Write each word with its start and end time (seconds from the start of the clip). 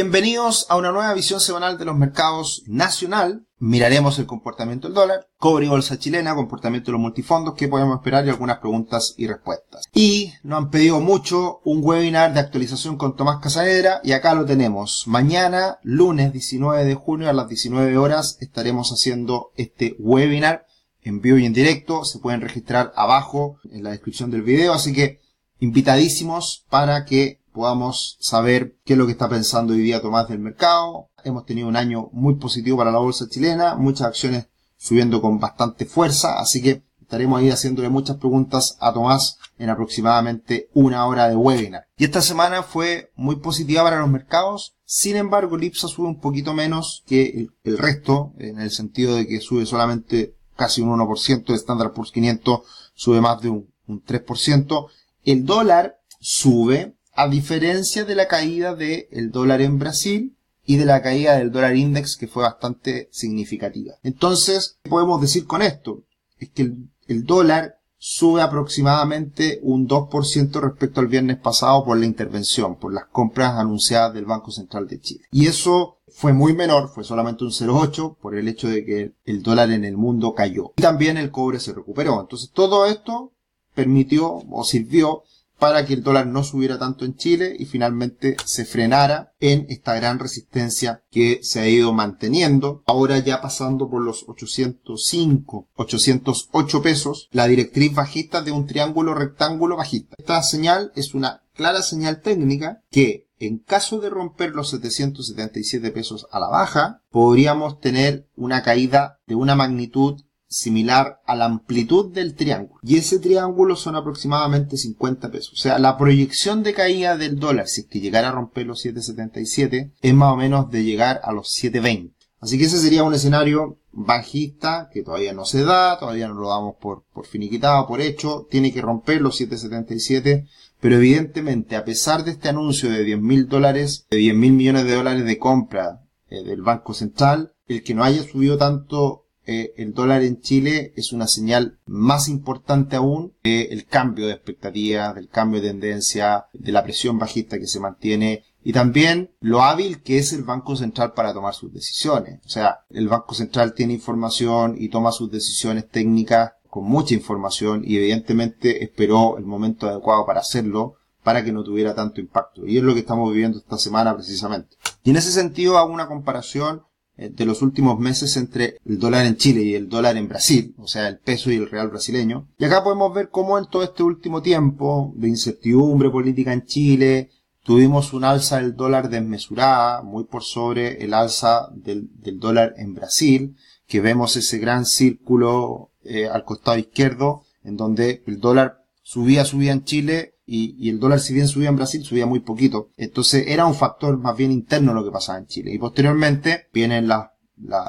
Bienvenidos 0.00 0.66
a 0.68 0.76
una 0.76 0.92
nueva 0.92 1.12
visión 1.12 1.40
semanal 1.40 1.76
de 1.76 1.84
los 1.84 1.96
mercados 1.96 2.62
nacional. 2.68 3.48
Miraremos 3.58 4.16
el 4.20 4.26
comportamiento 4.26 4.86
del 4.86 4.94
dólar, 4.94 5.26
cobre 5.38 5.66
y 5.66 5.68
bolsa 5.68 5.98
chilena, 5.98 6.36
comportamiento 6.36 6.86
de 6.86 6.92
los 6.92 7.00
multifondos, 7.00 7.54
qué 7.56 7.66
podemos 7.66 7.96
esperar 7.96 8.24
y 8.24 8.30
algunas 8.30 8.58
preguntas 8.58 9.16
y 9.18 9.26
respuestas. 9.26 9.86
Y 9.92 10.34
nos 10.44 10.58
han 10.58 10.70
pedido 10.70 11.00
mucho 11.00 11.58
un 11.64 11.80
webinar 11.82 12.32
de 12.32 12.38
actualización 12.38 12.96
con 12.96 13.16
Tomás 13.16 13.40
Casaedra 13.42 14.00
y 14.04 14.12
acá 14.12 14.34
lo 14.34 14.44
tenemos. 14.44 15.02
Mañana, 15.08 15.80
lunes 15.82 16.32
19 16.32 16.84
de 16.84 16.94
junio 16.94 17.28
a 17.28 17.32
las 17.32 17.48
19 17.48 17.98
horas 17.98 18.38
estaremos 18.40 18.92
haciendo 18.92 19.50
este 19.56 19.96
webinar 19.98 20.64
en 21.02 21.20
vivo 21.20 21.38
y 21.38 21.44
en 21.44 21.54
directo. 21.54 22.04
Se 22.04 22.20
pueden 22.20 22.40
registrar 22.40 22.92
abajo 22.94 23.58
en 23.72 23.82
la 23.82 23.90
descripción 23.90 24.30
del 24.30 24.42
video, 24.42 24.74
así 24.74 24.92
que 24.92 25.18
invitadísimos 25.58 26.66
para 26.70 27.04
que 27.04 27.40
podamos 27.52 28.16
saber 28.20 28.76
qué 28.84 28.94
es 28.94 28.98
lo 28.98 29.06
que 29.06 29.12
está 29.12 29.28
pensando 29.28 29.72
hoy 29.72 29.80
día 29.80 30.00
Tomás 30.00 30.28
del 30.28 30.38
mercado. 30.38 31.08
Hemos 31.24 31.44
tenido 31.44 31.68
un 31.68 31.76
año 31.76 32.08
muy 32.12 32.36
positivo 32.36 32.78
para 32.78 32.92
la 32.92 32.98
bolsa 32.98 33.28
chilena, 33.28 33.74
muchas 33.76 34.06
acciones 34.06 34.48
subiendo 34.76 35.20
con 35.20 35.40
bastante 35.40 35.84
fuerza, 35.84 36.38
así 36.38 36.62
que 36.62 36.82
estaremos 37.00 37.40
ahí 37.40 37.50
haciéndole 37.50 37.88
muchas 37.88 38.16
preguntas 38.18 38.76
a 38.80 38.92
Tomás 38.92 39.38
en 39.58 39.70
aproximadamente 39.70 40.68
una 40.74 41.06
hora 41.06 41.28
de 41.28 41.36
webinar. 41.36 41.86
Y 41.96 42.04
esta 42.04 42.22
semana 42.22 42.62
fue 42.62 43.10
muy 43.16 43.36
positiva 43.36 43.82
para 43.82 44.00
los 44.00 44.10
mercados, 44.10 44.76
sin 44.84 45.16
embargo 45.16 45.56
el 45.56 45.64
IPSA 45.64 45.88
sube 45.88 46.06
un 46.06 46.20
poquito 46.20 46.54
menos 46.54 47.02
que 47.06 47.48
el, 47.64 47.78
resto, 47.78 48.34
en 48.38 48.60
el 48.60 48.70
sentido 48.70 49.16
de 49.16 49.26
que 49.26 49.40
sube 49.40 49.66
solamente 49.66 50.36
casi 50.54 50.82
un 50.82 50.90
1%, 50.90 51.44
el 51.48 51.54
Standard 51.54 51.92
Poor's 51.92 52.12
500 52.12 52.60
sube 52.94 53.20
más 53.20 53.40
de 53.40 53.48
un, 53.48 53.72
un 53.86 54.04
3%, 54.04 54.86
el 55.24 55.44
dólar 55.44 55.98
sube, 56.20 56.97
a 57.18 57.26
diferencia 57.26 58.04
de 58.04 58.14
la 58.14 58.28
caída 58.28 58.76
del 58.76 59.32
dólar 59.32 59.60
en 59.60 59.80
Brasil 59.80 60.36
y 60.64 60.76
de 60.76 60.84
la 60.84 61.02
caída 61.02 61.36
del 61.36 61.50
dólar 61.50 61.74
index 61.74 62.16
que 62.16 62.28
fue 62.28 62.44
bastante 62.44 63.08
significativa. 63.10 63.94
Entonces, 64.04 64.78
¿qué 64.84 64.90
podemos 64.90 65.20
decir 65.20 65.44
con 65.44 65.60
esto? 65.60 66.04
Es 66.38 66.50
que 66.50 66.70
el, 67.08 67.24
dólar 67.24 67.80
sube 67.96 68.40
aproximadamente 68.40 69.58
un 69.64 69.88
2% 69.88 70.60
respecto 70.60 71.00
al 71.00 71.08
viernes 71.08 71.38
pasado 71.38 71.84
por 71.84 71.98
la 71.98 72.06
intervención, 72.06 72.76
por 72.76 72.94
las 72.94 73.06
compras 73.06 73.54
anunciadas 73.54 74.14
del 74.14 74.24
Banco 74.24 74.52
Central 74.52 74.86
de 74.86 75.00
Chile. 75.00 75.24
Y 75.32 75.48
eso 75.48 75.98
fue 76.06 76.32
muy 76.32 76.52
menor, 76.52 76.88
fue 76.88 77.02
solamente 77.02 77.42
un 77.42 77.50
0,8 77.50 78.16
por 78.16 78.36
el 78.36 78.46
hecho 78.46 78.68
de 78.68 78.84
que 78.84 79.14
el 79.24 79.42
dólar 79.42 79.72
en 79.72 79.84
el 79.84 79.96
mundo 79.96 80.34
cayó. 80.34 80.72
Y 80.76 80.82
también 80.82 81.16
el 81.16 81.32
cobre 81.32 81.58
se 81.58 81.72
recuperó. 81.72 82.20
Entonces 82.20 82.52
todo 82.52 82.86
esto 82.86 83.32
permitió 83.74 84.44
o 84.48 84.62
sirvió 84.62 85.24
para 85.58 85.84
que 85.84 85.94
el 85.94 86.02
dólar 86.02 86.26
no 86.26 86.44
subiera 86.44 86.78
tanto 86.78 87.04
en 87.04 87.16
Chile 87.16 87.56
y 87.58 87.66
finalmente 87.66 88.36
se 88.44 88.64
frenara 88.64 89.32
en 89.40 89.66
esta 89.68 89.94
gran 89.94 90.18
resistencia 90.18 91.02
que 91.10 91.40
se 91.42 91.60
ha 91.60 91.68
ido 91.68 91.92
manteniendo. 91.92 92.82
Ahora 92.86 93.18
ya 93.18 93.40
pasando 93.40 93.90
por 93.90 94.02
los 94.02 94.24
805, 94.28 95.68
808 95.74 96.82
pesos, 96.82 97.28
la 97.32 97.46
directriz 97.46 97.94
bajista 97.94 98.42
de 98.42 98.52
un 98.52 98.66
triángulo 98.66 99.14
rectángulo 99.14 99.76
bajista. 99.76 100.14
Esta 100.18 100.42
señal 100.42 100.92
es 100.94 101.14
una 101.14 101.42
clara 101.54 101.82
señal 101.82 102.20
técnica 102.20 102.82
que 102.90 103.28
en 103.40 103.58
caso 103.58 104.00
de 104.00 104.10
romper 104.10 104.50
los 104.50 104.70
777 104.70 105.90
pesos 105.92 106.26
a 106.32 106.40
la 106.40 106.48
baja, 106.48 107.02
podríamos 107.10 107.78
tener 107.78 108.28
una 108.34 108.62
caída 108.62 109.20
de 109.26 109.36
una 109.36 109.54
magnitud 109.54 110.20
similar 110.48 111.20
a 111.26 111.36
la 111.36 111.44
amplitud 111.44 112.12
del 112.12 112.34
triángulo. 112.34 112.80
Y 112.82 112.96
ese 112.96 113.18
triángulo 113.18 113.76
son 113.76 113.96
aproximadamente 113.96 114.76
50 114.76 115.30
pesos. 115.30 115.52
O 115.52 115.56
sea, 115.56 115.78
la 115.78 115.96
proyección 115.96 116.62
de 116.62 116.74
caída 116.74 117.16
del 117.16 117.38
dólar, 117.38 117.68
si 117.68 117.82
es 117.82 117.86
que 117.86 118.00
llegara 118.00 118.28
a 118.28 118.32
romper 118.32 118.66
los 118.66 118.84
7.77, 118.84 119.92
es 120.00 120.14
más 120.14 120.32
o 120.32 120.36
menos 120.36 120.70
de 120.70 120.84
llegar 120.84 121.20
a 121.22 121.32
los 121.32 121.48
7.20. 121.48 122.12
Así 122.40 122.56
que 122.56 122.64
ese 122.64 122.78
sería 122.78 123.02
un 123.02 123.14
escenario 123.14 123.78
bajista 123.90 124.88
que 124.92 125.02
todavía 125.02 125.32
no 125.32 125.44
se 125.44 125.64
da, 125.64 125.98
todavía 125.98 126.28
no 126.28 126.34
lo 126.34 126.48
damos 126.48 126.76
por, 126.76 127.04
por 127.12 127.26
finiquitado, 127.26 127.86
por 127.86 128.00
hecho, 128.00 128.46
tiene 128.48 128.72
que 128.72 128.80
romper 128.80 129.20
los 129.20 129.40
7.77, 129.40 130.46
pero 130.80 130.96
evidentemente 130.96 131.74
a 131.74 131.84
pesar 131.84 132.24
de 132.24 132.30
este 132.30 132.48
anuncio 132.48 132.90
de 132.90 133.02
10 133.02 133.20
mil 133.20 133.48
dólares, 133.48 134.06
de 134.08 134.18
10 134.18 134.36
mil 134.36 134.52
millones 134.52 134.84
de 134.84 134.94
dólares 134.94 135.24
de 135.24 135.38
compra 135.38 136.02
eh, 136.30 136.44
del 136.44 136.62
Banco 136.62 136.94
Central, 136.94 137.54
el 137.66 137.82
que 137.82 137.94
no 137.94 138.04
haya 138.04 138.22
subido 138.22 138.56
tanto 138.56 139.24
eh, 139.50 139.72
el 139.78 139.94
dólar 139.94 140.24
en 140.24 140.42
Chile 140.42 140.92
es 140.94 141.14
una 141.14 141.26
señal 141.26 141.78
más 141.86 142.28
importante 142.28 142.96
aún 142.96 143.32
del 143.42 143.86
cambio 143.86 144.26
de 144.26 144.34
expectativas, 144.34 145.14
del 145.14 145.30
cambio 145.30 145.62
de 145.62 145.68
tendencia, 145.68 146.48
de 146.52 146.70
la 146.70 146.84
presión 146.84 147.18
bajista 147.18 147.58
que 147.58 147.66
se 147.66 147.80
mantiene 147.80 148.44
y 148.62 148.74
también 148.74 149.30
lo 149.40 149.62
hábil 149.62 150.02
que 150.02 150.18
es 150.18 150.34
el 150.34 150.44
Banco 150.44 150.76
Central 150.76 151.14
para 151.14 151.32
tomar 151.32 151.54
sus 151.54 151.72
decisiones. 151.72 152.40
O 152.44 152.48
sea, 152.50 152.80
el 152.90 153.08
Banco 153.08 153.32
Central 153.32 153.72
tiene 153.72 153.94
información 153.94 154.76
y 154.78 154.90
toma 154.90 155.12
sus 155.12 155.30
decisiones 155.30 155.88
técnicas 155.88 156.52
con 156.68 156.84
mucha 156.84 157.14
información 157.14 157.84
y 157.86 157.96
evidentemente 157.96 158.84
esperó 158.84 159.38
el 159.38 159.46
momento 159.46 159.88
adecuado 159.88 160.26
para 160.26 160.40
hacerlo 160.40 160.96
para 161.22 161.42
que 161.42 161.52
no 161.52 161.64
tuviera 161.64 161.94
tanto 161.94 162.20
impacto. 162.20 162.66
Y 162.66 162.76
es 162.76 162.82
lo 162.82 162.92
que 162.92 163.00
estamos 163.00 163.32
viviendo 163.32 163.56
esta 163.56 163.78
semana 163.78 164.14
precisamente. 164.14 164.76
Y 165.04 165.08
en 165.10 165.16
ese 165.16 165.32
sentido 165.32 165.78
hago 165.78 165.90
una 165.90 166.06
comparación 166.06 166.82
de 167.18 167.44
los 167.44 167.62
últimos 167.62 167.98
meses 167.98 168.36
entre 168.36 168.78
el 168.84 168.98
dólar 168.98 169.26
en 169.26 169.36
Chile 169.36 169.62
y 169.62 169.74
el 169.74 169.88
dólar 169.88 170.16
en 170.16 170.28
Brasil, 170.28 170.74
o 170.78 170.86
sea, 170.86 171.08
el 171.08 171.18
peso 171.18 171.50
y 171.50 171.56
el 171.56 171.68
real 171.68 171.88
brasileño. 171.88 172.48
Y 172.58 172.64
acá 172.64 172.84
podemos 172.84 173.12
ver 173.12 173.28
cómo 173.30 173.58
en 173.58 173.66
todo 173.66 173.82
este 173.82 174.04
último 174.04 174.40
tiempo 174.40 175.12
de 175.16 175.28
incertidumbre 175.28 176.10
política 176.10 176.52
en 176.52 176.64
Chile, 176.64 177.30
tuvimos 177.68 178.14
un 178.14 178.24
alza 178.24 178.56
del 178.56 178.76
dólar 178.76 179.10
desmesurada, 179.10 180.02
muy 180.02 180.24
por 180.24 180.42
sobre 180.42 181.04
el 181.04 181.12
alza 181.12 181.68
del, 181.74 182.08
dólar 182.38 182.72
en 182.78 182.94
Brasil, 182.94 183.56
que 183.86 184.00
vemos 184.00 184.36
ese 184.36 184.56
gran 184.56 184.86
círculo 184.86 185.90
eh, 186.02 186.26
al 186.28 186.44
costado 186.44 186.78
izquierdo, 186.78 187.42
en 187.64 187.76
donde 187.76 188.22
el 188.26 188.40
dólar 188.40 188.84
subía, 189.02 189.44
subía 189.44 189.72
en 189.72 189.84
Chile, 189.84 190.34
y, 190.50 190.88
el 190.88 190.98
dólar 190.98 191.20
si 191.20 191.34
bien 191.34 191.46
subía 191.46 191.68
en 191.68 191.76
Brasil, 191.76 192.02
subía 192.02 192.26
muy 192.26 192.40
poquito. 192.40 192.88
Entonces 192.96 193.44
era 193.48 193.66
un 193.66 193.74
factor 193.74 194.16
más 194.18 194.36
bien 194.36 194.50
interno 194.50 194.94
lo 194.94 195.04
que 195.04 195.10
pasaba 195.10 195.38
en 195.38 195.46
Chile. 195.46 195.72
Y 195.72 195.78
posteriormente 195.78 196.68
viene 196.72 197.02
la, 197.02 197.34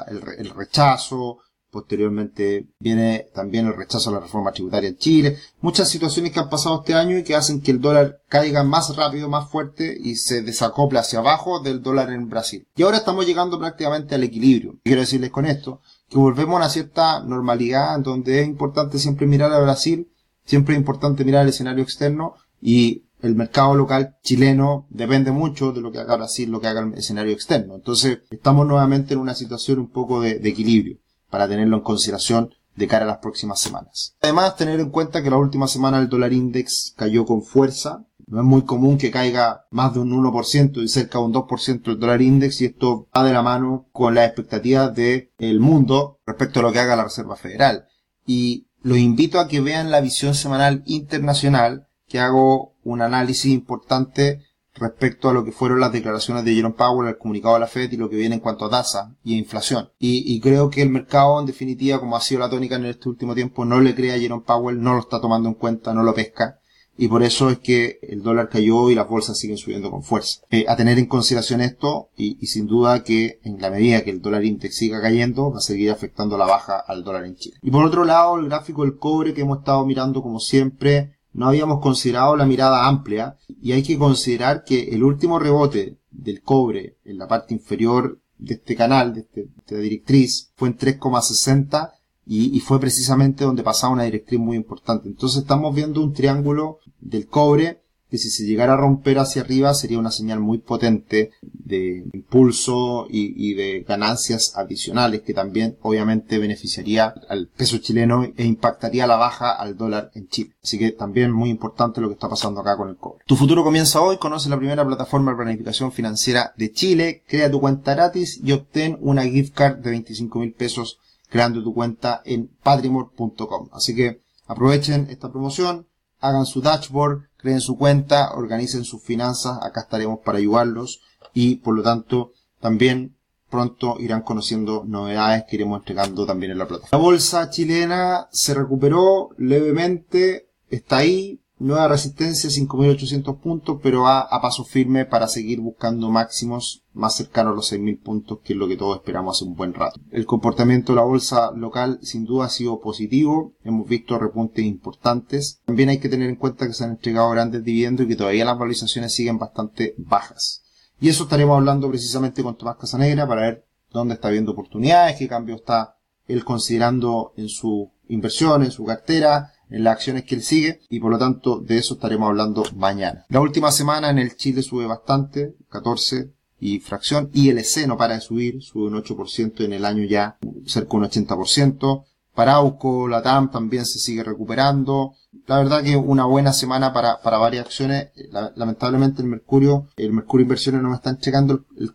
el, 0.08 0.50
rechazo, 0.50 1.38
posteriormente 1.70 2.66
viene 2.78 3.28
también 3.32 3.66
el 3.66 3.76
rechazo 3.76 4.10
a 4.10 4.14
la 4.14 4.20
reforma 4.20 4.52
tributaria 4.52 4.90
en 4.90 4.98
Chile. 4.98 5.38
Muchas 5.62 5.88
situaciones 5.88 6.32
que 6.32 6.40
han 6.40 6.50
pasado 6.50 6.80
este 6.80 6.92
año 6.92 7.16
y 7.16 7.24
que 7.24 7.34
hacen 7.34 7.62
que 7.62 7.70
el 7.70 7.80
dólar 7.80 8.20
caiga 8.28 8.62
más 8.62 8.94
rápido, 8.94 9.30
más 9.30 9.48
fuerte 9.48 9.96
y 9.98 10.16
se 10.16 10.42
desacople 10.42 10.98
hacia 10.98 11.20
abajo 11.20 11.60
del 11.60 11.80
dólar 11.80 12.10
en 12.10 12.28
Brasil. 12.28 12.66
Y 12.76 12.82
ahora 12.82 12.98
estamos 12.98 13.26
llegando 13.26 13.58
prácticamente 13.58 14.14
al 14.14 14.24
equilibrio. 14.24 14.78
Quiero 14.84 15.00
decirles 15.00 15.30
con 15.30 15.46
esto 15.46 15.80
que 16.10 16.18
volvemos 16.18 16.54
a 16.54 16.58
una 16.58 16.68
cierta 16.68 17.20
normalidad 17.20 17.94
en 17.94 18.02
donde 18.02 18.42
es 18.42 18.46
importante 18.46 18.98
siempre 18.98 19.26
mirar 19.26 19.50
a 19.52 19.60
Brasil, 19.60 20.10
siempre 20.44 20.74
es 20.74 20.80
importante 20.80 21.24
mirar 21.24 21.44
el 21.44 21.50
escenario 21.50 21.84
externo 21.84 22.34
y 22.60 23.04
el 23.22 23.34
mercado 23.34 23.74
local 23.74 24.16
chileno 24.22 24.86
depende 24.90 25.30
mucho 25.30 25.72
de 25.72 25.80
lo 25.80 25.92
que 25.92 25.98
haga 25.98 26.16
Brasil, 26.16 26.50
lo 26.50 26.60
que 26.60 26.68
haga 26.68 26.80
el 26.80 26.94
escenario 26.94 27.32
externo. 27.32 27.74
Entonces, 27.74 28.20
estamos 28.30 28.66
nuevamente 28.66 29.14
en 29.14 29.20
una 29.20 29.34
situación 29.34 29.78
un 29.78 29.90
poco 29.90 30.20
de, 30.20 30.40
equilibrio 30.42 30.98
para 31.28 31.48
tenerlo 31.48 31.76
en 31.76 31.82
consideración 31.82 32.50
de 32.76 32.86
cara 32.86 33.04
a 33.04 33.08
las 33.08 33.18
próximas 33.18 33.60
semanas. 33.60 34.16
Además, 34.22 34.56
tener 34.56 34.80
en 34.80 34.90
cuenta 34.90 35.22
que 35.22 35.30
la 35.30 35.36
última 35.36 35.68
semana 35.68 35.98
el 35.98 36.08
dólar 36.08 36.32
index 36.32 36.94
cayó 36.96 37.26
con 37.26 37.42
fuerza. 37.42 38.06
No 38.26 38.38
es 38.38 38.46
muy 38.46 38.62
común 38.62 38.96
que 38.96 39.10
caiga 39.10 39.66
más 39.70 39.92
de 39.92 40.00
un 40.00 40.12
1% 40.12 40.82
y 40.82 40.88
cerca 40.88 41.18
de 41.18 41.24
un 41.24 41.34
2% 41.34 41.88
el 41.88 41.98
dólar 41.98 42.22
index 42.22 42.60
y 42.60 42.66
esto 42.66 43.08
va 43.14 43.24
de 43.24 43.32
la 43.32 43.42
mano 43.42 43.88
con 43.90 44.14
las 44.14 44.26
expectativas 44.26 44.94
del 44.94 45.60
mundo 45.60 46.20
respecto 46.24 46.60
a 46.60 46.62
lo 46.62 46.72
que 46.72 46.78
haga 46.78 46.96
la 46.96 47.04
Reserva 47.04 47.34
Federal. 47.34 47.86
Y 48.24 48.68
los 48.82 48.98
invito 48.98 49.40
a 49.40 49.48
que 49.48 49.60
vean 49.60 49.90
la 49.90 50.00
visión 50.00 50.34
semanal 50.34 50.84
internacional 50.86 51.89
que 52.10 52.18
hago 52.18 52.74
un 52.82 53.00
análisis 53.00 53.52
importante 53.52 54.40
respecto 54.74 55.28
a 55.28 55.32
lo 55.32 55.44
que 55.44 55.52
fueron 55.52 55.80
las 55.80 55.92
declaraciones 55.92 56.44
de 56.44 56.54
Jerome 56.54 56.74
Powell, 56.74 57.08
el 57.08 57.18
comunicado 57.18 57.54
de 57.54 57.60
la 57.60 57.66
Fed 57.66 57.92
y 57.92 57.96
lo 57.96 58.10
que 58.10 58.16
viene 58.16 58.34
en 58.34 58.40
cuanto 58.40 58.64
a 58.64 58.70
tasa 58.70 59.14
y 59.22 59.34
a 59.34 59.38
inflación. 59.38 59.90
Y, 59.98 60.40
creo 60.40 60.70
que 60.70 60.82
el 60.82 60.90
mercado, 60.90 61.38
en 61.38 61.46
definitiva, 61.46 62.00
como 62.00 62.16
ha 62.16 62.20
sido 62.20 62.40
la 62.40 62.50
tónica 62.50 62.76
en 62.76 62.86
este 62.86 63.08
último 63.08 63.34
tiempo, 63.34 63.64
no 63.64 63.80
le 63.80 63.94
cree 63.94 64.12
a 64.12 64.18
Jerome 64.18 64.42
Powell, 64.44 64.82
no 64.82 64.94
lo 64.94 65.00
está 65.00 65.20
tomando 65.20 65.48
en 65.48 65.54
cuenta, 65.54 65.94
no 65.94 66.02
lo 66.02 66.14
pesca. 66.14 66.58
Y 66.96 67.08
por 67.08 67.22
eso 67.22 67.48
es 67.48 67.58
que 67.60 67.98
el 68.02 68.22
dólar 68.22 68.48
cayó 68.48 68.90
y 68.90 68.94
las 68.94 69.08
bolsas 69.08 69.38
siguen 69.38 69.56
subiendo 69.56 69.90
con 69.90 70.02
fuerza. 70.02 70.42
Eh, 70.50 70.66
a 70.68 70.76
tener 70.76 70.98
en 70.98 71.06
consideración 71.06 71.60
esto, 71.60 72.10
y, 72.16 72.36
y, 72.40 72.46
sin 72.48 72.66
duda 72.66 73.04
que 73.04 73.40
en 73.44 73.60
la 73.60 73.70
medida 73.70 74.02
que 74.02 74.10
el 74.10 74.20
dólar 74.20 74.44
index 74.44 74.76
siga 74.76 75.00
cayendo, 75.00 75.50
va 75.50 75.58
a 75.58 75.62
seguir 75.62 75.90
afectando 75.90 76.36
la 76.36 76.46
baja 76.46 76.78
al 76.78 77.04
dólar 77.04 77.24
en 77.24 77.36
Chile. 77.36 77.56
Y 77.62 77.70
por 77.70 77.84
otro 77.84 78.04
lado, 78.04 78.36
el 78.38 78.48
gráfico 78.48 78.82
del 78.82 78.98
cobre 78.98 79.32
que 79.32 79.42
hemos 79.42 79.60
estado 79.60 79.86
mirando 79.86 80.22
como 80.22 80.40
siempre, 80.40 81.19
no 81.32 81.46
habíamos 81.46 81.80
considerado 81.80 82.36
la 82.36 82.46
mirada 82.46 82.86
amplia 82.86 83.36
y 83.60 83.72
hay 83.72 83.82
que 83.82 83.98
considerar 83.98 84.64
que 84.64 84.90
el 84.90 85.04
último 85.04 85.38
rebote 85.38 85.98
del 86.10 86.42
cobre 86.42 86.96
en 87.04 87.18
la 87.18 87.28
parte 87.28 87.54
inferior 87.54 88.20
de 88.38 88.54
este 88.54 88.74
canal, 88.74 89.14
de, 89.14 89.20
este, 89.20 89.48
esta 89.58 89.76
directriz, 89.76 90.52
fue 90.56 90.68
en 90.68 90.78
3,60 90.78 91.92
y, 92.26 92.56
y, 92.56 92.60
fue 92.60 92.80
precisamente 92.80 93.44
donde 93.44 93.62
pasaba 93.62 93.92
una 93.92 94.04
directriz 94.04 94.40
muy 94.40 94.56
importante. 94.56 95.08
Entonces 95.08 95.42
estamos 95.42 95.74
viendo 95.74 96.02
un 96.02 96.12
triángulo 96.12 96.78
del 97.00 97.26
cobre 97.26 97.79
que 98.10 98.18
si 98.18 98.30
se 98.30 98.44
llegara 98.44 98.74
a 98.74 98.76
romper 98.76 99.18
hacia 99.18 99.42
arriba 99.42 99.72
sería 99.74 99.98
una 99.98 100.10
señal 100.10 100.40
muy 100.40 100.58
potente 100.58 101.30
de 101.42 102.04
impulso 102.12 103.06
y, 103.08 103.54
de 103.54 103.84
ganancias 103.86 104.52
adicionales 104.56 105.22
que 105.22 105.34
también 105.34 105.76
obviamente 105.82 106.38
beneficiaría 106.38 107.14
al 107.28 107.48
peso 107.48 107.78
chileno 107.78 108.24
e 108.36 108.44
impactaría 108.44 109.06
la 109.06 109.16
baja 109.16 109.52
al 109.52 109.76
dólar 109.76 110.10
en 110.14 110.28
Chile. 110.28 110.54
Así 110.62 110.78
que 110.78 110.90
también 110.90 111.32
muy 111.32 111.50
importante 111.50 112.00
lo 112.00 112.08
que 112.08 112.14
está 112.14 112.28
pasando 112.28 112.60
acá 112.60 112.76
con 112.76 112.88
el 112.88 112.96
cobre. 112.96 113.24
Tu 113.26 113.36
futuro 113.36 113.62
comienza 113.62 114.00
hoy, 114.00 114.18
conoce 114.18 114.48
la 114.48 114.58
primera 114.58 114.84
plataforma 114.86 115.30
de 115.30 115.36
planificación 115.36 115.92
financiera 115.92 116.52
de 116.56 116.72
Chile, 116.72 117.22
crea 117.26 117.50
tu 117.50 117.60
cuenta 117.60 117.94
gratis 117.94 118.40
y 118.42 118.52
obtén 118.52 118.98
una 119.00 119.22
gift 119.22 119.54
card 119.54 119.78
de 119.78 119.90
25 119.90 120.38
mil 120.40 120.52
pesos 120.52 120.98
creando 121.30 121.62
tu 121.62 121.72
cuenta 121.72 122.20
en 122.24 122.48
patrimor.com. 122.62 123.68
Así 123.72 123.94
que 123.94 124.20
aprovechen 124.46 125.06
esta 125.10 125.30
promoción, 125.30 125.86
hagan 126.20 126.44
su 126.44 126.60
dashboard, 126.60 127.29
creen 127.40 127.60
su 127.60 127.76
cuenta, 127.76 128.32
organicen 128.34 128.84
sus 128.84 129.02
finanzas, 129.02 129.58
acá 129.62 129.82
estaremos 129.82 130.20
para 130.24 130.38
ayudarlos 130.38 131.00
y 131.32 131.56
por 131.56 131.74
lo 131.74 131.82
tanto 131.82 132.32
también 132.60 133.16
pronto 133.48 133.96
irán 133.98 134.22
conociendo 134.22 134.84
novedades 134.86 135.44
que 135.48 135.56
iremos 135.56 135.80
entregando 135.80 136.24
también 136.24 136.52
en 136.52 136.58
la 136.58 136.68
plataforma. 136.68 136.96
La 136.96 137.04
bolsa 137.04 137.50
chilena 137.50 138.28
se 138.30 138.54
recuperó 138.54 139.30
levemente, 139.36 140.50
está 140.68 140.98
ahí, 140.98 141.40
nueva 141.60 141.88
resistencia 141.88 142.50
5.800 142.50 143.38
puntos, 143.38 143.78
pero 143.82 144.02
va 144.02 144.20
a 144.20 144.40
paso 144.40 144.64
firme 144.64 145.04
para 145.04 145.28
seguir 145.28 145.60
buscando 145.60 146.10
máximos 146.10 146.84
más 146.92 147.14
cercanos 147.14 147.52
a 147.52 147.56
los 147.56 147.72
6.000 147.72 148.02
puntos, 148.02 148.38
que 148.42 148.54
es 148.54 148.58
lo 148.58 148.66
que 148.66 148.76
todos 148.76 148.96
esperamos 148.96 149.36
hace 149.36 149.44
un 149.44 149.54
buen 149.54 149.74
rato. 149.74 150.00
El 150.10 150.26
comportamiento 150.26 150.92
de 150.92 150.96
la 150.96 151.04
bolsa 151.04 151.52
local 151.52 152.00
sin 152.02 152.24
duda 152.24 152.46
ha 152.46 152.48
sido 152.48 152.80
positivo, 152.80 153.54
hemos 153.62 153.86
visto 153.86 154.18
repuntes 154.18 154.64
importantes. 154.64 155.60
También 155.66 155.90
hay 155.90 155.98
que 155.98 156.08
tener 156.08 156.28
en 156.28 156.36
cuenta 156.36 156.66
que 156.66 156.72
se 156.72 156.84
han 156.84 156.92
entregado 156.92 157.30
grandes 157.30 157.62
dividendos 157.62 158.06
y 158.06 158.08
que 158.08 158.16
todavía 158.16 158.44
las 158.44 158.58
valorizaciones 158.58 159.14
siguen 159.14 159.38
bastante 159.38 159.94
bajas. 159.98 160.62
Y 161.00 161.08
eso 161.08 161.24
estaremos 161.24 161.56
hablando 161.56 161.88
precisamente 161.88 162.42
con 162.42 162.56
Tomás 162.56 162.76
Casanegra 162.76 163.28
para 163.28 163.42
ver 163.42 163.66
dónde 163.92 164.14
está 164.14 164.30
viendo 164.30 164.52
oportunidades, 164.52 165.16
qué 165.18 165.28
cambio 165.28 165.56
está 165.56 165.96
él 166.26 166.44
considerando 166.44 167.32
en 167.36 167.48
su 167.48 167.90
inversión, 168.08 168.62
en 168.62 168.70
su 168.70 168.84
cartera, 168.84 169.52
en 169.70 169.84
las 169.84 169.94
acciones 169.94 170.24
que 170.24 170.34
él 170.34 170.42
sigue 170.42 170.80
y 170.88 171.00
por 171.00 171.10
lo 171.10 171.18
tanto 171.18 171.60
de 171.60 171.78
eso 171.78 171.94
estaremos 171.94 172.28
hablando 172.28 172.64
mañana. 172.76 173.24
La 173.28 173.40
última 173.40 173.72
semana 173.72 174.10
en 174.10 174.18
el 174.18 174.36
Chile 174.36 174.62
sube 174.62 174.86
bastante, 174.86 175.54
14 175.70 176.32
y 176.60 176.78
fracción, 176.80 177.30
y 177.32 177.48
el 177.48 177.58
EC 177.58 177.86
no 177.86 177.96
para 177.96 178.14
de 178.14 178.20
subir, 178.20 178.62
sube 178.62 178.88
un 178.88 179.02
8% 179.02 179.64
en 179.64 179.72
el 179.72 179.84
año 179.84 180.04
ya, 180.04 180.36
cerca 180.66 180.90
de 180.90 180.96
un 180.96 181.04
80%. 181.04 182.04
Parauco, 182.34 183.08
Latam 183.08 183.50
también 183.50 183.84
se 183.84 183.98
sigue 183.98 184.22
recuperando. 184.22 185.14
La 185.46 185.58
verdad 185.58 185.82
que 185.82 185.96
una 185.96 186.24
buena 186.24 186.52
semana 186.52 186.92
para, 186.92 187.20
para 187.22 187.38
varias 187.38 187.66
acciones. 187.66 188.10
lamentablemente 188.54 189.22
el 189.22 189.28
Mercurio, 189.28 189.88
el 189.96 190.12
Mercurio 190.12 190.44
Inversiones 190.44 190.82
no 190.82 190.90
me 190.90 190.96
está 190.96 191.10
entregando 191.10 191.64
el, 191.76 191.92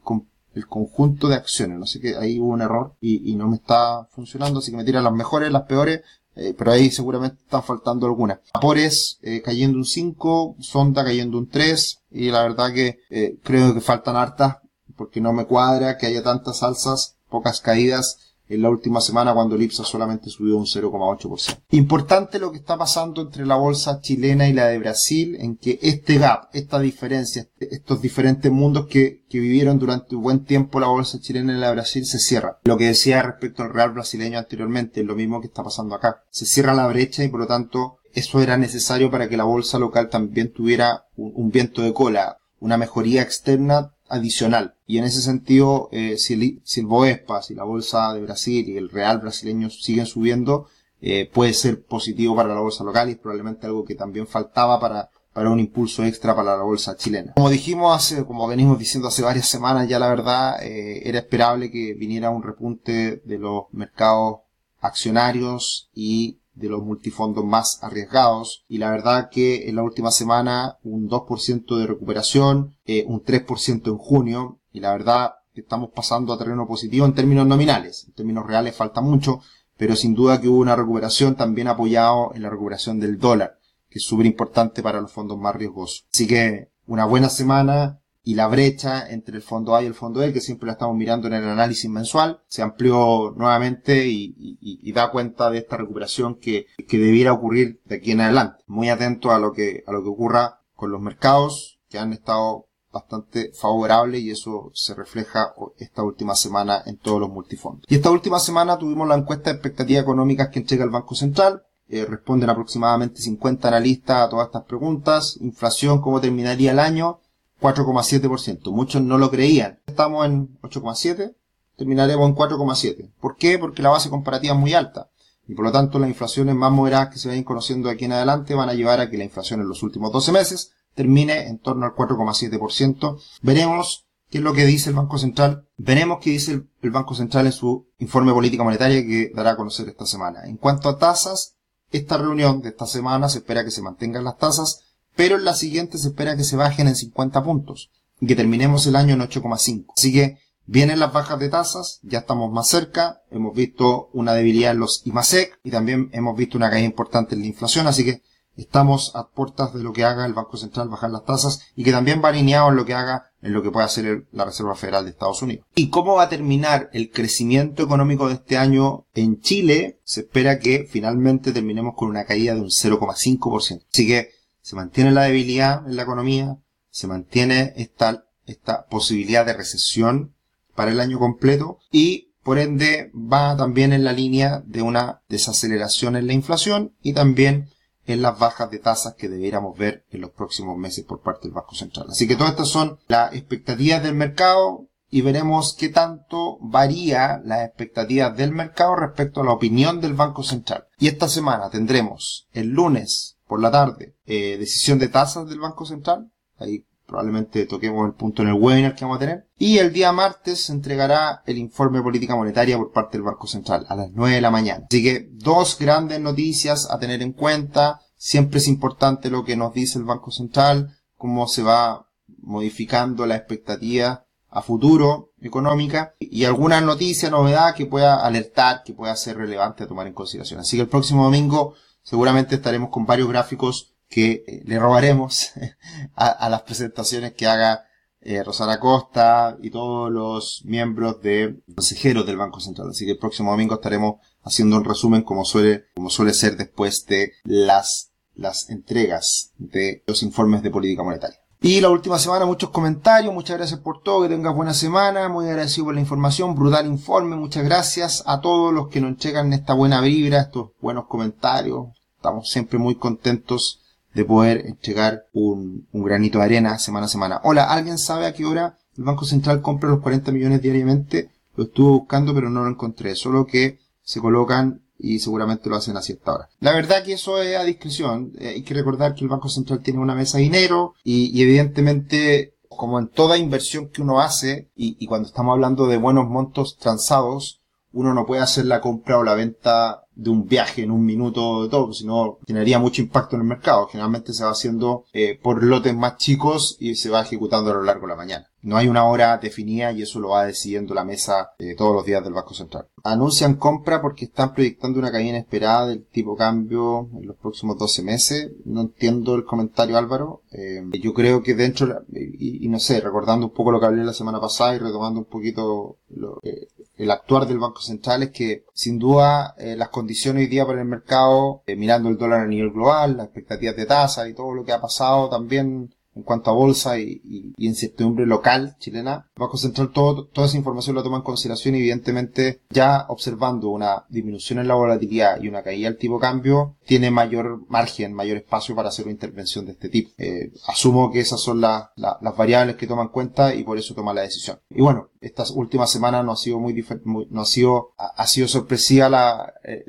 el, 0.54 0.68
conjunto 0.68 1.30
de 1.30 1.36
acciones. 1.36 1.80
No 1.80 1.86
sé 1.86 2.00
que 2.00 2.18
ahí 2.18 2.40
hubo 2.40 2.50
un 2.50 2.62
error 2.62 2.96
y, 3.00 3.36
no 3.36 3.48
me 3.48 3.56
está 3.56 4.08
funcionando, 4.12 4.60
así 4.60 4.72
que 4.72 4.78
me 4.78 4.84
tira 4.84 5.02
las 5.02 5.14
mejores, 5.14 5.52
las 5.52 5.64
peores 5.64 6.02
eh, 6.36 6.54
pero 6.58 6.72
ahí 6.72 6.92
seguramente 6.92 7.42
están 7.42 7.64
faltando 7.64 8.06
algunas. 8.06 8.40
Vapores 8.54 9.20
eh, 9.22 9.42
cayendo 9.42 9.78
un 9.78 9.86
5, 9.86 10.58
Sonda 10.60 11.04
cayendo 11.04 11.38
un 11.38 11.50
3, 11.50 12.00
y 12.12 12.30
la 12.30 12.44
verdad 12.44 12.74
que 12.74 13.00
eh, 13.10 13.38
creo 13.44 13.74
que 13.74 13.82
faltan 13.82 14.16
hartas, 14.16 14.58
porque 14.96 15.22
no 15.22 15.34
me 15.34 15.46
cuadra 15.46 15.98
que 15.98 16.08
haya 16.08 16.24
tantas 16.24 16.64
alzas, 16.64 17.16
pocas 17.30 17.62
caídas, 17.62 18.35
en 18.48 18.62
la 18.62 18.70
última 18.70 19.02
semana 19.02 19.34
cuando 19.34 19.56
el 19.56 19.64
IPSA 19.64 19.84
solamente 19.84 20.30
subió 20.30 20.58
un 20.58 20.66
0,8%. 20.66 21.64
Importante 21.72 22.40
lo 22.40 22.52
que 22.52 22.60
está 22.60 22.78
pasando 22.78 23.22
entre 23.22 23.46
la 23.46 23.56
bolsa 23.56 24.00
chilena 24.02 24.48
y 24.48 24.54
la 24.54 24.68
de 24.68 24.78
Brasil, 24.78 25.36
en 25.40 25.58
que 25.58 25.80
este 25.82 26.18
gap, 26.18 26.50
esta 26.54 26.80
diferencia, 26.80 27.48
estos 27.60 28.02
diferentes 28.02 28.52
mundos 28.52 28.88
que, 28.88 29.24
que 29.30 29.40
vivieron 29.40 29.80
durante 29.80 30.16
un 30.16 30.24
buen 30.24 30.46
tiempo 30.46 30.80
la 30.80 30.88
bolsa 30.88 31.20
chilena 31.20 31.54
y 31.54 31.60
la 31.60 31.68
de 31.68 31.76
Brasil 31.76 32.06
se 32.06 32.20
cierra. 32.20 32.60
Lo 32.64 32.78
que 32.78 32.86
decía 32.86 33.22
respecto 33.22 33.64
al 33.64 33.74
real 33.74 33.92
brasileño 33.92 34.38
anteriormente 34.38 35.02
es 35.02 35.08
lo 35.08 35.16
mismo 35.16 35.42
que 35.42 35.48
está 35.48 35.64
pasando 35.64 35.96
acá. 35.96 36.24
Se 36.30 36.46
cierra 36.46 36.74
la 36.74 36.88
brecha 36.88 37.24
y 37.24 37.30
por 37.30 37.40
lo 37.40 37.48
tanto 37.48 37.98
eso 38.14 38.42
era 38.42 38.58
necesario 38.58 39.12
para 39.12 39.28
que 39.28 39.38
la 39.38 39.44
bolsa 39.44 39.78
local 39.80 40.10
también 40.10 40.54
tuviera 40.54 41.06
un 41.18 41.50
viento 41.52 41.82
de 41.82 41.94
cola, 41.94 42.38
una 42.60 42.78
mejoría 42.78 43.22
externa 43.22 43.92
adicional. 44.16 44.76
Y 44.88 44.98
en 44.98 45.04
ese 45.04 45.22
sentido, 45.22 45.90
eh, 45.92 46.18
si, 46.18 46.34
el, 46.34 46.62
si 46.64 46.82
el 46.82 46.86
Boespa, 46.88 47.42
si 47.42 47.56
la 47.56 47.64
bolsa 47.64 48.14
de 48.14 48.22
Brasil 48.22 48.68
y 48.68 48.78
el 48.78 48.90
real 48.90 49.20
brasileño 49.20 49.70
siguen 49.70 50.06
subiendo, 50.06 50.68
eh, 51.02 51.30
puede 51.32 51.54
ser 51.54 51.84
positivo 51.84 52.36
para 52.36 52.54
la 52.54 52.62
bolsa 52.62 52.84
local 52.84 53.10
y 53.10 53.14
es 53.14 53.18
probablemente 53.18 53.68
algo 53.68 53.86
que 53.86 53.96
también 53.96 54.28
faltaba 54.28 54.80
para, 54.80 55.10
para 55.34 55.50
un 55.50 55.60
impulso 55.60 56.04
extra 56.04 56.36
para 56.36 56.56
la 56.56 56.64
bolsa 56.64 56.96
chilena. 56.96 57.34
Como 57.34 57.50
dijimos 57.50 57.96
hace, 57.96 58.26
como 58.26 58.48
venimos 58.48 58.80
diciendo 58.80 59.10
hace 59.10 59.22
varias 59.22 59.48
semanas, 59.48 59.88
ya 59.88 60.00
la 60.00 60.08
verdad 60.08 60.64
eh, 60.64 61.08
era 61.08 61.20
esperable 61.20 61.70
que 61.70 61.94
viniera 61.94 62.30
un 62.30 62.42
repunte 62.42 63.22
de 63.24 63.38
los 63.38 63.66
mercados 63.72 64.40
accionarios 64.80 65.90
y 65.94 66.40
de 66.56 66.70
los 66.70 66.84
multifondos 66.84 67.46
más 67.46 67.80
arriesgados. 67.84 68.66
Y 68.68 68.80
la 68.80 68.90
verdad 68.90 69.30
que 69.30 69.70
en 69.70 69.76
la 69.76 69.84
última 69.84 70.12
semana 70.12 70.78
un 70.84 71.08
2% 71.08 71.78
de 71.78 71.88
recuperación, 71.88 72.76
eh, 72.86 73.06
un 73.08 73.24
3% 73.24 73.88
en 73.88 73.98
junio. 73.98 74.60
Y 74.72 74.80
la 74.80 74.92
verdad 74.92 75.36
estamos 75.54 75.92
pasando 75.94 76.34
a 76.34 76.38
terreno 76.38 76.68
positivo 76.68 77.06
en 77.06 77.14
términos 77.14 77.48
nominales, 77.48 78.06
en 78.08 78.14
términos 78.14 78.46
reales 78.46 78.76
falta 78.76 79.02
mucho, 79.02 79.40
pero 79.78 79.96
sin 79.96 80.16
duda 80.16 80.42
que 80.42 80.48
hubo 80.48 80.60
una 80.60 80.76
recuperación 80.76 81.36
también 81.36 81.68
apoyado 81.68 82.32
en 82.34 82.42
la 82.42 82.50
recuperación 82.50 83.00
del 83.00 83.18
dólar, 83.18 83.58
que 83.90 84.00
es 84.00 84.06
súper 84.06 84.26
importante 84.26 84.84
para 84.84 85.02
los 85.02 85.12
fondos 85.12 85.38
más 85.38 85.56
riesgosos. 85.56 86.08
Así 86.12 86.28
que 86.28 86.72
una 86.88 87.06
buena 87.06 87.30
semana, 87.30 88.02
y 88.26 88.34
la 88.34 88.48
brecha 88.48 89.08
entre 89.08 89.38
el 89.38 89.44
fondo 89.44 89.76
A 89.76 89.84
y 89.84 89.86
el 89.86 89.94
fondo 89.94 90.24
E, 90.24 90.34
que 90.34 90.42
siempre 90.42 90.66
la 90.66 90.74
estamos 90.74 90.98
mirando 90.98 91.28
en 91.28 91.34
el 91.34 91.48
análisis 91.48 91.90
mensual, 91.90 92.42
se 92.48 92.64
amplió 92.64 93.32
nuevamente 93.38 94.08
y, 94.08 94.92
da 94.94 95.12
cuenta 95.12 95.52
de 95.52 95.60
esta 95.60 95.78
recuperación 95.78 96.36
que, 96.36 96.68
que, 96.88 96.98
debiera 96.98 97.34
ocurrir 97.34 97.82
de 97.86 97.98
aquí 97.98 98.12
en 98.12 98.22
adelante. 98.22 98.64
Muy 98.66 98.90
atento 98.90 99.32
a 99.32 99.40
lo 99.40 99.52
que, 99.52 99.84
a 99.86 99.92
lo 99.92 100.02
que 100.02 100.10
ocurra 100.10 100.62
con 100.74 100.90
los 100.92 101.02
mercados, 101.02 101.80
que 101.90 102.00
han 102.00 102.14
estado 102.14 102.68
bastante 102.92 103.52
favorables 103.54 104.22
y 104.22 104.32
eso 104.32 104.72
se 104.74 104.96
refleja 104.96 105.54
esta 105.78 106.02
última 106.02 106.34
semana 106.34 106.82
en 106.86 106.98
todos 106.98 107.20
los 107.20 107.30
multifondos. 107.30 107.86
Y 107.90 107.96
esta 107.96 108.10
última 108.10 108.40
semana 108.40 108.80
tuvimos 108.80 109.08
la 109.08 109.16
encuesta 109.16 109.52
de 109.52 109.58
expectativas 109.58 110.02
económicas 110.02 110.50
que 110.50 110.60
entrega 110.60 110.86
el 110.86 110.90
Banco 110.90 111.14
Central. 111.14 111.64
Eh, 111.88 112.06
responden 112.06 112.50
aproximadamente 112.50 113.22
50 113.22 113.68
analistas 113.68 114.22
a 114.22 114.30
todas 114.30 114.48
estas 114.48 114.64
preguntas. 114.64 115.38
Inflación, 115.42 116.02
cómo 116.02 116.20
terminaría 116.20 116.72
el 116.72 116.80
año 116.80 117.20
4,7%. 117.66 118.72
Muchos 118.72 119.02
no 119.02 119.18
lo 119.18 119.32
creían. 119.32 119.80
Estamos 119.88 120.26
en 120.28 120.60
8,7, 120.62 121.36
terminaremos 121.76 122.30
en 122.30 122.36
4,7. 122.36 123.12
¿Por 123.20 123.38
qué? 123.38 123.58
Porque 123.58 123.82
la 123.82 123.90
base 123.90 124.12
comparativa 124.12 124.54
es 124.54 124.60
muy 124.60 124.74
alta. 124.74 125.10
Y 125.48 125.56
por 125.56 125.66
lo 125.66 125.72
tanto 125.72 125.98
las 125.98 126.10
inflaciones 126.10 126.54
más 126.56 126.72
moderadas 126.72 127.10
que 127.10 127.20
se 127.20 127.28
vayan 127.28 127.44
conociendo 127.44 127.88
de 127.88 127.96
aquí 127.96 128.06
en 128.06 128.14
adelante 128.14 128.54
van 128.54 128.70
a 128.70 128.74
llevar 128.74 129.00
a 129.00 129.10
que 129.10 129.18
la 129.18 129.24
inflación 129.24 129.62
en 129.62 129.68
los 129.68 129.82
últimos 129.82 130.12
12 130.12 130.32
meses 130.32 130.74
termine 130.94 131.48
en 131.48 131.58
torno 131.58 131.86
al 131.86 131.94
4,7%. 131.94 133.20
Veremos 133.42 134.06
qué 134.30 134.38
es 134.38 134.44
lo 134.44 134.54
que 134.54 134.66
dice 134.66 134.90
el 134.90 134.96
Banco 134.96 135.18
Central. 135.18 135.68
Veremos 135.78 136.20
qué 136.22 136.32
dice 136.32 136.64
el 136.82 136.92
Banco 136.92 137.16
Central 137.16 137.48
en 137.48 137.52
su 137.52 137.88
informe 137.98 138.32
política 138.32 138.64
monetaria 138.64 139.02
que 139.02 139.32
dará 139.34 139.52
a 139.52 139.58
conocer 139.58 139.90
esta 139.90 140.06
semana. 140.06 140.46
En 140.46 140.58
cuanto 140.58 140.88
a 140.88 141.00
tasas, 141.00 141.56
esta 141.92 142.18
reunión 142.18 142.62
de 142.62 142.70
esta 142.70 142.86
semana 142.86 143.28
se 143.28 143.40
espera 143.40 143.64
que 143.64 143.72
se 143.72 143.82
mantengan 143.82 144.24
las 144.24 144.38
tasas 144.38 144.85
pero 145.16 145.38
en 145.38 145.46
la 145.46 145.54
siguiente 145.54 145.98
se 145.98 146.10
espera 146.10 146.36
que 146.36 146.44
se 146.44 146.56
bajen 146.56 146.88
en 146.88 146.96
50 146.96 147.44
puntos 147.44 147.92
y 148.20 148.28
que 148.28 148.36
terminemos 148.36 148.86
el 148.88 148.96
año 148.96 149.14
en 149.14 149.22
8,5. 149.22 149.86
Así 149.96 150.14
que 150.14 150.38
vienen 150.66 151.00
las 151.00 151.14
bajas 151.14 151.40
de 151.40 151.50
tasas, 151.50 152.00
ya 152.04 152.20
estamos 152.20 152.52
más 152.52 152.68
cerca, 152.68 153.22
hemos 153.32 153.56
visto 153.56 154.10
una 154.14 154.34
debilidad 154.34 154.72
en 154.72 154.80
los 154.80 155.02
IMASEC 155.06 155.60
y 155.64 155.72
también 155.72 156.10
hemos 156.14 156.36
visto 156.38 156.58
una 156.58 156.70
caída 156.70 156.86
importante 156.86 157.36
en 157.36 157.42
la 157.42 157.48
inflación, 157.48 157.88
así 157.88 158.04
que 158.04 158.22
estamos 158.58 159.12
a 159.16 159.28
puertas 159.30 159.74
de 159.74 159.84
lo 159.84 159.92
que 159.94 160.06
haga 160.06 160.26
el 160.26 160.34
Banco 160.34 160.58
Central 160.58 160.90
bajar 160.90 161.12
las 161.12 161.26
tasas 161.26 161.62
y 161.76 161.84
que 161.84 161.92
también 161.92 162.22
va 162.24 162.30
alineado 162.30 162.70
en 162.70 162.76
lo 162.76 162.86
que 162.86 162.94
haga 162.94 163.32
en 163.42 163.54
lo 163.54 163.62
que 163.62 163.70
puede 163.70 163.86
hacer 163.86 164.26
la 164.32 164.46
Reserva 164.46 164.76
Federal 164.76 165.06
de 165.06 165.12
Estados 165.12 165.44
Unidos. 165.44 165.68
¿Y 165.76 165.90
cómo 165.90 166.16
va 166.16 166.24
a 166.24 166.30
terminar 166.30 166.90
el 166.94 167.12
crecimiento 167.12 167.84
económico 167.84 168.28
de 168.28 168.36
este 168.36 168.58
año 168.58 169.06
en 169.14 169.40
Chile? 169.40 170.00
Se 170.04 170.22
espera 170.22 170.58
que 170.58 170.88
finalmente 170.90 171.52
terminemos 171.52 171.94
con 171.96 172.10
una 172.10 172.26
caída 172.26 172.56
de 172.56 172.62
un 172.62 172.70
0,5%. 172.70 173.86
Así 173.94 174.08
que 174.08 174.30
se 174.66 174.76
mantiene 174.76 175.12
la 175.12 175.26
debilidad 175.26 175.88
en 175.88 175.96
la 175.96 176.02
economía, 176.02 176.58
se 176.90 177.06
mantiene 177.06 177.74
esta, 177.78 178.26
esta 178.48 178.88
posibilidad 178.88 179.46
de 179.46 179.54
recesión 179.54 180.34
para 180.74 180.90
el 180.90 181.00
año 181.00 181.20
completo 181.20 181.78
y 181.92 182.34
por 182.42 182.58
ende 182.58 183.12
va 183.14 183.56
también 183.56 183.94
en 183.94 184.04
la 184.04 184.12
línea 184.12 184.64
de 184.66 184.82
una 184.82 185.22
desaceleración 185.30 186.16
en 186.16 186.26
la 186.26 186.34
inflación 186.34 186.96
y 187.04 187.14
también 187.14 187.70
en 188.08 188.24
las 188.24 188.40
bajas 188.40 188.72
de 188.72 188.80
tasas 188.80 189.14
que 189.14 189.30
debiéramos 189.30 189.78
ver 189.78 190.04
en 190.10 190.22
los 190.22 190.32
próximos 190.32 190.76
meses 190.80 191.06
por 191.06 191.22
parte 191.22 191.44
del 191.44 191.54
Banco 191.54 191.76
Central. 191.76 192.08
Así 192.10 192.28
que 192.28 192.36
todas 192.36 192.54
estas 192.54 192.70
son 192.70 192.98
las 193.08 193.36
expectativas 193.36 194.02
del 194.02 194.16
mercado 194.16 194.88
y 195.12 195.22
veremos 195.22 195.76
qué 195.78 195.90
tanto 195.90 196.58
varía 196.60 197.40
las 197.46 197.68
expectativas 197.68 198.36
del 198.36 198.52
mercado 198.52 198.96
respecto 198.96 199.42
a 199.42 199.46
la 199.46 199.54
opinión 199.54 200.02
del 200.02 200.16
Banco 200.16 200.42
Central. 200.42 200.88
Y 200.98 201.08
esta 201.08 201.30
semana 201.30 201.70
tendremos 201.70 202.48
el 202.52 202.70
lunes 202.70 203.35
por 203.48 203.62
la 203.62 203.72
tarde, 203.72 204.16
eh, 204.26 204.58
decisión 204.58 205.00
de 205.00 205.08
tasas 205.08 205.48
del 205.48 205.60
Banco 205.60 205.86
Central. 205.86 206.32
Ahí 206.58 206.86
probablemente 207.06 207.66
toquemos 207.66 208.08
el 208.08 208.14
punto 208.14 208.42
en 208.42 208.50
el 208.50 208.56
webinar 208.56 208.96
que 208.96 209.06
vamos 209.06 209.18
a 209.18 209.20
tener. 209.20 209.48
Y 209.58 209.78
el 209.78 209.94
día 209.94 210.12
martes 210.12 210.66
se 210.66 210.74
entregará 210.74 211.44
el 211.46 211.58
informe 211.58 212.00
de 212.00 212.04
política 212.04 212.36
monetaria 212.36 212.78
por 212.78 212.92
parte 212.92 213.18
del 213.18 213.26
Banco 213.26 213.48
Central 213.48 213.86
a 213.90 213.96
las 213.96 214.12
9 214.12 214.36
de 214.36 214.42
la 214.42 214.52
mañana. 214.52 214.86
Así 214.90 215.04
que 215.04 215.30
dos 215.32 215.78
grandes 215.80 216.20
noticias 216.20 216.90
a 216.90 216.98
tener 217.00 217.22
en 217.22 217.34
cuenta. 217.34 218.02
Siempre 218.18 218.60
es 218.60 218.68
importante 218.68 219.30
lo 219.30 219.44
que 219.44 219.56
nos 219.56 219.74
dice 219.74 220.00
el 220.00 220.06
Banco 220.06 220.32
Central, 220.32 220.98
cómo 221.16 221.48
se 221.48 221.62
va 221.62 222.10
modificando 222.40 223.26
la 223.26 223.36
expectativa 223.36 224.26
a 224.50 224.62
futuro 224.62 225.34
económica 225.42 226.16
y 226.18 226.46
alguna 226.46 226.80
noticia, 226.80 227.30
novedad 227.30 227.76
que 227.76 227.86
pueda 227.86 228.26
alertar, 228.26 228.84
que 228.84 228.94
pueda 228.94 229.16
ser 229.16 229.38
relevante 229.38 229.84
a 229.84 229.88
tomar 229.88 230.08
en 230.08 230.14
consideración. 230.14 230.62
Así 230.62 230.78
que 230.78 230.84
el 230.84 230.90
próximo 230.90 231.26
domingo 231.26 231.76
seguramente 232.06 232.56
estaremos 232.56 232.90
con 232.90 233.06
varios 233.06 233.28
gráficos 233.28 233.96
que 234.08 234.44
eh, 234.48 234.62
le 234.66 234.80
robaremos 234.80 235.52
a, 236.16 236.48
las 236.50 236.62
presentaciones 236.62 237.34
que 237.34 237.48
haga 237.48 237.86
eh, 238.22 238.44
Rosana 238.44 238.80
Costa 238.80 239.58
y 239.62 239.72
todos 239.72 240.12
los 240.12 240.62
miembros 240.64 241.22
de 241.22 241.60
consejeros 241.76 242.26
del 242.26 242.38
Banco 242.38 242.60
Central. 242.60 242.90
Así 242.90 243.06
que 243.06 243.12
el 243.12 243.18
próximo 243.18 243.52
domingo 243.52 243.76
estaremos 243.76 244.22
haciendo 244.44 244.78
un 244.78 244.86
resumen 244.86 245.24
como 245.24 245.44
suele, 245.44 245.88
como 245.96 246.10
suele 246.10 246.34
ser 246.34 246.56
después 246.56 247.06
de 247.08 247.34
las, 247.44 248.12
las 248.36 248.70
entregas 248.70 249.52
de 249.58 250.04
los 250.08 250.24
informes 250.24 250.64
de 250.64 250.72
política 250.72 251.04
monetaria. 251.04 251.45
Y 251.68 251.82
la 251.82 251.90
última 251.90 252.20
semana 252.20 252.46
muchos 252.46 252.70
comentarios, 252.70 253.34
muchas 253.34 253.58
gracias 253.58 253.80
por 253.80 254.04
todo, 254.04 254.22
que 254.22 254.30
tengas 254.30 254.54
buena 254.54 254.76
semana, 254.76 255.30
muy 255.30 255.48
agradecido 255.48 255.86
por 255.86 255.96
la 255.96 256.00
información, 256.00 256.54
brutal 256.54 256.86
informe, 256.86 257.36
muchas 257.36 257.64
gracias 257.64 258.22
a 258.28 258.40
todos 258.40 258.72
los 258.72 258.90
que 258.90 259.02
nos 259.02 259.10
entregan 259.10 259.52
esta 259.52 259.74
buena 259.74 260.00
vibra, 260.00 260.42
estos 260.42 260.74
buenos 260.80 261.08
comentarios, 261.08 261.88
estamos 262.18 262.52
siempre 262.52 262.78
muy 262.78 262.94
contentos 262.94 263.82
de 264.14 264.24
poder 264.26 264.68
entregar 264.68 265.24
un, 265.34 265.88
granito 265.92 266.38
de 266.38 266.46
arena 266.46 266.78
semana 266.78 267.08
a 267.08 267.10
semana. 267.10 267.42
Hola, 267.44 267.64
¿alguien 267.64 267.98
sabe 267.98 268.28
a 268.28 268.34
qué 268.36 268.46
hora 268.46 268.78
el 268.96 269.04
Banco 269.04 269.26
Central 269.26 269.64
compra 269.64 269.90
los 269.90 270.02
40 270.02 270.32
millones 270.34 270.62
diariamente? 270.62 271.32
Lo 271.56 271.64
estuve 271.64 271.90
buscando 271.94 272.36
pero 272.36 272.52
no 272.52 272.64
lo 272.64 272.70
encontré, 272.70 273.16
solo 273.16 273.48
que 273.48 273.80
se 274.04 274.22
colocan 274.22 274.82
y 274.98 275.20
seguramente 275.20 275.70
lo 275.70 275.76
hacen 275.76 275.98
a 275.98 276.02
cierta 276.02 276.34
hora. 276.34 276.50
La 276.60 276.74
verdad 276.74 277.04
que 277.04 277.14
eso 277.14 277.42
es 277.42 277.58
a 277.58 277.64
discreción. 277.64 278.34
Eh, 278.40 278.50
hay 278.56 278.64
que 278.64 278.74
recordar 278.74 279.16
que 279.16 279.24
el 279.24 279.30
Banco 279.30 279.50
Central 279.50 279.82
tiene 279.82 280.00
una 280.00 280.16
mesa 280.16 280.38
de 280.38 280.44
dinero 280.44 280.94
y, 281.04 281.42
evidentemente 281.42 282.54
como 282.70 283.00
en 283.00 283.08
toda 283.08 283.38
inversión 283.38 283.90
que 283.90 284.02
uno 284.02 284.20
hace 284.20 284.70
y, 284.76 284.98
y 285.00 285.08
cuando 285.08 285.28
estamos 285.28 285.54
hablando 285.54 285.88
de 285.88 285.98
buenos 285.98 286.28
montos 286.28 286.78
transados, 286.78 287.62
uno 287.94 288.14
no 288.14 288.26
puede 288.26 288.42
hacer 288.42 288.66
la 288.66 288.82
compra 288.82 289.18
o 289.18 289.24
la 289.24 289.36
venta 289.36 290.06
de 290.16 290.30
un 290.30 290.48
viaje 290.48 290.84
en 290.84 290.92
un 290.92 291.06
minuto 291.06 291.64
de 291.64 291.70
todo, 291.70 291.94
sino 291.94 292.40
generaría 292.46 292.80
mucho 292.80 293.02
impacto 293.02 293.36
en 293.36 293.42
el 293.42 293.48
mercado. 293.48 293.88
Generalmente 293.88 294.34
se 294.34 294.44
va 294.44 294.52
haciendo 294.52 295.06
eh, 295.14 295.40
por 295.42 295.64
lotes 295.64 295.96
más 295.96 296.18
chicos 296.18 296.78
y 296.80 296.96
se 296.96 297.10
va 297.10 297.22
ejecutando 297.22 297.72
a 297.72 297.76
lo 297.76 297.84
largo 297.84 298.02
de 298.02 298.10
la 298.10 298.18
mañana. 298.18 298.50
No 298.66 298.78
hay 298.78 298.88
una 298.88 299.06
hora 299.06 299.38
definida 299.38 299.92
y 299.92 300.02
eso 300.02 300.20
lo 300.20 300.30
va 300.30 300.48
decidiendo 300.48 300.96
la 300.96 301.06
mesa 301.06 301.52
eh, 301.60 301.76
todos 301.76 301.94
los 301.94 302.04
días 302.04 302.24
del 302.24 302.34
Banco 302.34 302.56
Central. 302.56 302.88
Anuncian 303.04 303.58
compra 303.58 304.02
porque 304.02 304.26
están 304.26 304.56
proyectando 304.56 304.98
una 304.98 305.12
caída 305.12 305.30
inesperada 305.30 305.86
del 305.86 306.04
tipo 306.08 306.36
cambio 306.36 307.08
en 307.16 307.28
los 307.28 307.38
próximos 307.38 307.78
12 307.78 308.02
meses. 308.02 308.52
No 308.66 308.82
entiendo 308.82 309.36
el 309.36 309.46
comentario 309.46 310.00
Álvaro. 310.00 310.42
Eh, 310.52 310.84
yo 311.00 311.14
creo 311.14 311.44
que 311.44 311.54
dentro, 311.54 312.06
y, 312.12 312.68
no 312.68 312.80
sé, 312.80 313.00
recordando 313.02 313.46
un 313.46 313.54
poco 313.54 313.72
lo 313.72 313.80
que 313.80 313.86
hablé 313.86 314.04
la 314.04 314.14
semana 314.14 314.42
pasada 314.42 314.76
y 314.76 314.80
retomando 314.80 315.20
un 315.20 315.28
poquito 315.28 315.98
lo, 316.10 316.40
eh, 316.42 316.68
el 316.98 317.12
actuar 317.12 317.48
del 317.48 317.60
Banco 317.60 317.82
Central 317.82 318.24
es 318.24 318.32
que 318.32 318.66
sin 318.74 318.98
duda 318.98 319.54
las 319.60 319.90
condiciones 319.90 320.42
hoy 320.42 320.48
día 320.48 320.66
para 320.66 320.82
el 320.82 320.88
mercado, 320.88 321.62
mirando 321.78 322.10
el 322.10 322.18
dólar 322.18 322.40
a 322.40 322.48
nivel 322.48 322.72
global, 322.72 323.18
las 323.18 323.28
expectativas 323.28 323.76
de 323.76 323.86
tasa 323.86 324.28
y 324.28 324.34
todo 324.34 324.54
lo 324.54 324.64
que 324.64 324.72
ha 324.72 324.82
pasado 324.82 325.30
también 325.30 325.94
en 326.16 326.24
cuanto 326.24 326.50
a 326.50 326.54
bolsa 326.54 326.98
y, 327.00 327.54
incertidumbre 327.58 328.26
local 328.26 328.76
chilena, 328.80 329.30
el 329.36 329.42
Banco 329.42 329.58
Central 329.58 329.92
todo, 329.92 330.26
toda 330.26 330.48
esa 330.48 330.58
información 330.58 330.96
la 330.96 331.04
toma 331.04 331.18
en 331.18 331.24
consideración 331.24 331.76
y 331.76 331.80
evidentemente 331.80 332.62
ya 332.70 333.06
observando 333.10 333.70
una 333.70 334.06
disminución 334.10 334.60
en 334.60 334.68
la 334.68 334.76
volatilidad 334.76 335.42
y 335.42 335.48
una 335.48 335.64
caída 335.64 335.90
del 335.90 335.98
tipo 335.98 336.20
cambio, 336.20 336.78
tiene 336.86 337.12
mayor 337.12 337.62
margen, 337.68 338.14
mayor 338.14 338.38
espacio 338.38 338.76
para 338.76 338.90
hacer 338.90 339.06
una 339.06 339.14
intervención 339.14 339.66
de 339.66 339.74
este 339.74 339.90
tipo. 339.90 340.12
Eh, 340.18 340.52
asumo 340.68 341.12
que 341.12 341.20
esas 341.20 341.42
son 341.42 341.62
las 341.62 341.90
variables 342.38 342.76
que 342.76 342.88
toma 342.88 343.04
en 343.04 343.10
cuenta 343.10 343.54
y 343.54 343.64
por 343.64 343.78
eso 343.78 343.94
toma 343.94 344.14
la 344.14 344.22
decisión. 344.22 344.60
Y 344.70 344.82
bueno, 344.82 345.10
estas 345.22 345.52
últimas 345.52 345.92
semanas 345.92 346.24
no 346.24 346.32
ha 346.32 346.38
sido 346.38 346.60
muy, 346.60 346.74
muy 347.04 347.28
no 347.30 347.42
ha 347.42 347.46
sido, 347.46 347.94
ha, 347.98 348.28
sido 348.28 348.48
sorpresiva 348.48 349.10
la, 349.10 349.54
eh, 349.64 349.84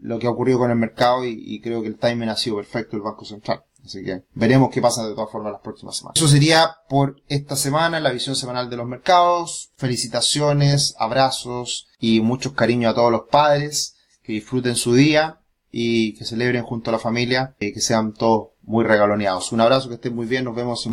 lo 0.00 0.18
que 0.18 0.26
ha 0.26 0.30
ocurrido 0.30 0.58
con 0.58 0.70
el 0.70 0.76
mercado 0.76 1.24
y, 1.24 1.32
y 1.36 1.60
creo 1.60 1.82
que 1.82 1.88
el 1.88 1.98
timing 1.98 2.28
ha 2.28 2.36
sido 2.36 2.56
perfecto 2.56 2.96
del 2.96 3.02
Banco 3.02 3.24
Central. 3.24 3.62
Así 3.84 4.04
que 4.04 4.24
veremos 4.34 4.70
qué 4.70 4.80
pasa 4.80 5.06
de 5.06 5.14
todas 5.14 5.30
formas 5.30 5.52
las 5.52 5.60
próximas 5.62 5.96
semanas. 5.96 6.16
Eso 6.16 6.28
sería 6.28 6.76
por 6.88 7.16
esta 7.28 7.56
semana, 7.56 8.00
la 8.00 8.10
visión 8.10 8.36
semanal 8.36 8.70
de 8.70 8.76
los 8.76 8.86
mercados. 8.86 9.70
Felicitaciones, 9.76 10.94
abrazos 10.98 11.88
y 11.98 12.20
muchos 12.20 12.52
cariños 12.52 12.92
a 12.92 12.94
todos 12.94 13.12
los 13.12 13.22
padres. 13.30 13.96
Que 14.22 14.34
disfruten 14.34 14.76
su 14.76 14.94
día 14.94 15.40
y 15.72 16.14
que 16.14 16.24
celebren 16.24 16.64
junto 16.64 16.90
a 16.90 16.92
la 16.92 16.98
familia 16.98 17.54
y 17.58 17.72
que 17.72 17.80
sean 17.80 18.12
todos 18.12 18.48
muy 18.62 18.84
regaloneados. 18.84 19.52
Un 19.52 19.60
abrazo, 19.60 19.88
que 19.88 19.94
estén 19.96 20.14
muy 20.14 20.26
bien, 20.26 20.44
nos 20.44 20.54
vemos 20.54 20.84
en 20.86 20.88